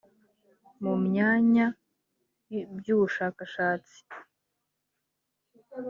[0.83, 1.65] mu myanya
[2.77, 3.97] by ubushakashatsi